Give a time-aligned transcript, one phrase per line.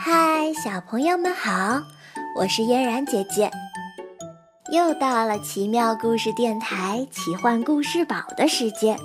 [0.00, 1.82] 嗨，小朋友们好，
[2.36, 3.50] 我是嫣然姐姐。
[4.70, 8.96] 又到了奇妙故事电台奇幻故事宝的时间。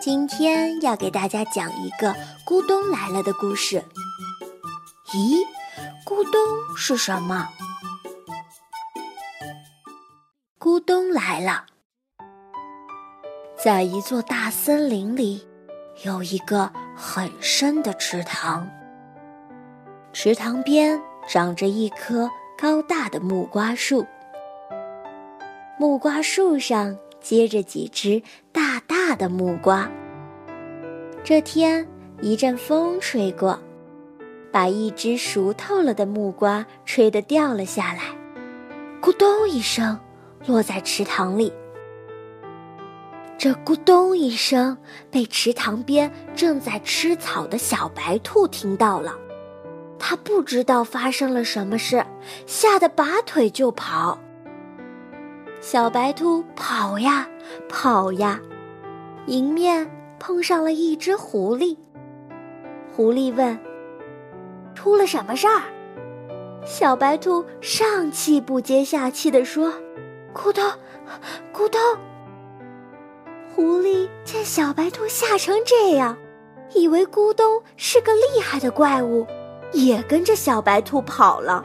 [0.00, 2.14] 今天要给大家讲一个
[2.46, 3.84] 咕咚来了的故事。
[5.08, 5.44] 咦，
[6.06, 7.48] 咕咚是什么？
[10.60, 11.66] 咕咚来了，
[13.58, 15.44] 在一座大森林里，
[16.04, 18.70] 有一个很深的池塘。
[20.12, 22.28] 池塘边长着一棵
[22.58, 24.04] 高大的木瓜树，
[25.78, 29.88] 木瓜树上结着几只大大的木瓜。
[31.22, 31.86] 这天，
[32.20, 33.56] 一阵风吹过，
[34.50, 38.02] 把一只熟透了的木瓜吹得掉了下来，
[39.00, 39.96] 咕咚一声，
[40.44, 41.52] 落在池塘里。
[43.38, 44.76] 这咕咚一声
[45.08, 49.16] 被池塘边正在吃草的小白兔听到了。
[50.00, 52.04] 他不知道发生了什么事，
[52.46, 54.18] 吓得拔腿就跑。
[55.60, 57.28] 小白兔跑呀
[57.68, 58.40] 跑呀，
[59.26, 61.76] 迎面碰上了一只狐狸。
[62.96, 63.56] 狐狸问
[64.74, 65.62] ：“出了什么事儿？”
[66.64, 69.72] 小白兔上气不接下气地说
[70.34, 70.64] ：“咕咚，
[71.52, 71.78] 咕咚。”
[73.54, 76.16] 狐狸见小白兔吓成这样，
[76.74, 79.26] 以为咕咚是个厉害的怪物。
[79.72, 81.64] 也跟着小白兔跑了。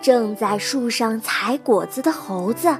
[0.00, 2.76] 正在树上采果子的猴子，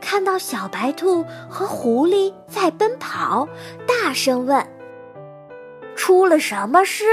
[0.00, 3.48] 看到小白兔和狐狸在奔跑，
[3.86, 4.66] 大声问
[5.96, 7.04] ：“出了什么事？”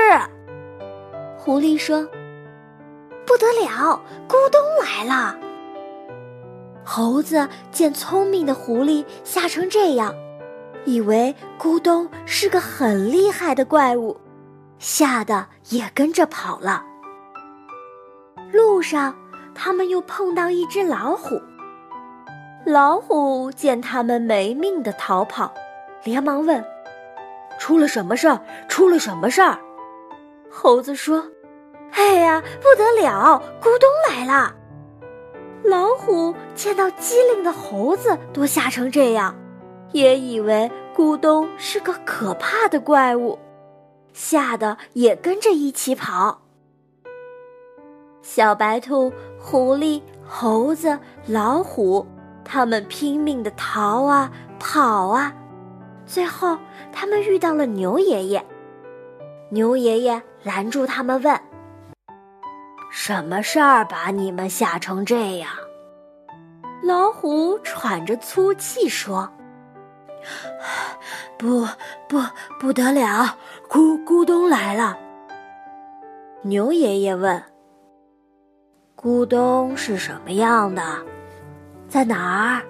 [1.40, 2.06] 狐狸说
[3.26, 5.38] ：“不得了，咕咚来了。”
[6.84, 10.14] 猴子见聪明的狐狸吓成这样，
[10.84, 14.18] 以为咕咚是个很厉害的怪物。
[14.80, 16.84] 吓得也跟着跑了。
[18.52, 19.16] 路上，
[19.54, 21.42] 他们又碰到一只老虎。
[22.66, 25.54] 老虎见他们没命的逃跑，
[26.04, 26.64] 连忙问
[27.60, 28.40] ：“出了什么事儿？
[28.68, 29.58] 出了什么事儿？”
[30.50, 31.24] 猴子说
[31.92, 34.56] ：“哎呀，不得了，咕咚来了！”
[35.64, 39.36] 老虎见到机灵的猴子都吓成这样，
[39.92, 43.38] 也以为咕咚是个可怕的怪物。
[44.16, 46.42] 吓得也跟着一起跑。
[48.22, 52.08] 小白兔、狐狸、猴子、老虎，
[52.46, 55.36] 他们拼命的逃啊跑啊，
[56.06, 56.58] 最后
[56.94, 58.44] 他们遇到了牛爷爷。
[59.50, 61.40] 牛爷爷拦住他们问
[62.90, 65.50] ：“什么事儿把你们吓成这样？”
[66.82, 69.30] 老虎喘着粗气说。
[71.38, 71.68] 不
[72.08, 72.20] 不
[72.60, 73.38] 不得了！
[73.70, 74.98] 咕咕咚来了。
[76.44, 77.44] 牛爷爷问
[78.96, 80.82] ：“咕咚是什么样的？
[81.88, 82.62] 在哪儿？”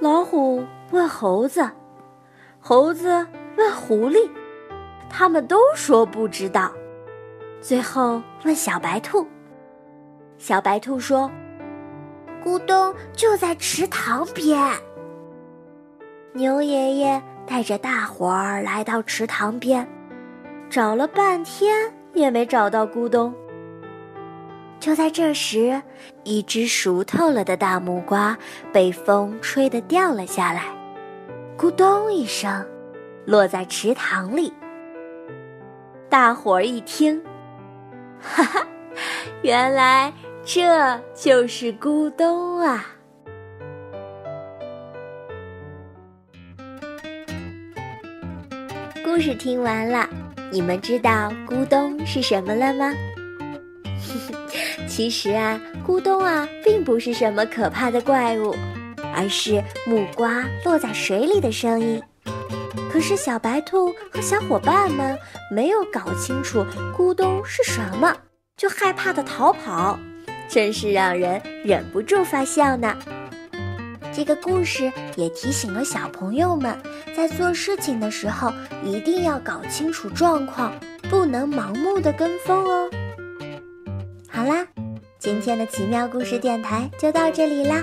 [0.00, 1.68] 老虎问猴子，
[2.60, 3.26] 猴子
[3.56, 4.30] 问狐狸，
[5.10, 6.70] 他们都说不知道。
[7.60, 9.26] 最后问小白兔，
[10.38, 11.30] 小白兔说
[12.44, 14.72] ：“咕咚就在池塘边。”
[16.34, 19.88] 牛爷爷带着大伙儿来到池塘边，
[20.70, 23.34] 找了半天也没找到咕咚。
[24.78, 25.82] 就在这时，
[26.22, 28.36] 一只熟透了的大木瓜
[28.72, 30.66] 被风吹得掉了下来，
[31.56, 32.64] 咕咚一声，
[33.24, 34.52] 落在池塘里。
[36.08, 37.20] 大伙儿一听，
[38.20, 38.66] 哈哈，
[39.42, 40.12] 原来
[40.44, 42.86] 这就是咕咚啊！
[49.10, 50.06] 故事听完了，
[50.52, 52.92] 你们知道咕咚是什么了吗？
[54.86, 58.54] 其实啊，咕咚啊，并不是什么可怕的怪物，
[59.16, 62.02] 而是木瓜落在水里的声音。
[62.92, 65.18] 可是小白兔和小伙伴们
[65.50, 66.64] 没有搞清楚
[66.94, 68.14] 咕咚是什么，
[68.58, 69.98] 就害怕的逃跑，
[70.50, 72.94] 真是让人忍不住发笑呢。
[74.18, 76.76] 这个故事也提醒了小朋友们，
[77.16, 78.52] 在做事情的时候
[78.84, 80.72] 一定要搞清楚状况，
[81.08, 82.90] 不能盲目的跟风哦。
[84.28, 84.66] 好啦，
[85.20, 87.80] 今天的奇妙故事电台就到这里啦，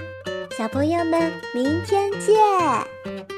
[0.57, 3.34] 小朋友们，明天见。